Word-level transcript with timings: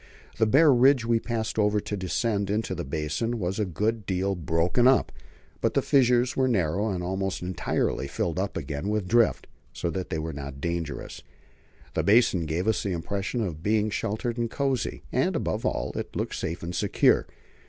The 0.39 0.47
bare 0.47 0.73
ridge 0.73 1.05
we 1.05 1.19
passed 1.19 1.59
over 1.59 1.79
to 1.79 1.95
descend 1.95 2.49
into 2.49 2.73
the 2.73 2.83
basin 2.83 3.37
was 3.37 3.59
a 3.59 3.65
good 3.65 4.07
deal 4.07 4.33
broken 4.33 4.87
up; 4.87 5.11
but 5.61 5.75
the 5.75 5.83
fissures 5.83 6.35
were 6.35 6.47
narrow, 6.47 6.89
and 6.89 7.03
almost 7.03 7.43
entirely 7.43 8.07
filled 8.07 8.39
up 8.39 8.57
again 8.57 8.89
with 8.89 9.07
drift, 9.07 9.45
so 9.73 9.91
that 9.91 10.09
they 10.09 10.17
were 10.17 10.33
not 10.33 10.59
dangerous. 10.59 11.21
The 11.93 12.01
basin 12.01 12.47
gave 12.47 12.67
us 12.67 12.81
the 12.81 12.93
impression 12.93 13.41
of 13.41 13.61
being 13.61 13.91
sheltered 13.91 14.39
and 14.39 14.49
cosy, 14.49 15.03
and, 15.11 15.35
above 15.35 15.67
all, 15.67 15.91
it 15.93 16.15
looked 16.15 16.33
safe 16.33 16.63
and 16.63 16.73
secure. 16.73 17.27